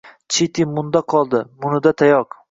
Chiti 0.35 0.63
munda 0.71 1.01
qoldi, 1.13 1.41
munida— 1.65 1.93
tayoq. 2.03 2.39